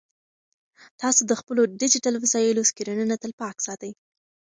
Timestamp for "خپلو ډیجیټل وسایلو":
1.39-2.67